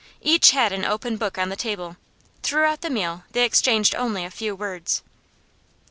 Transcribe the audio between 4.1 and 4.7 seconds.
a few